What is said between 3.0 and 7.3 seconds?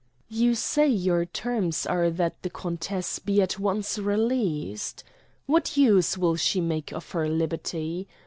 be at once released? What use will she make of her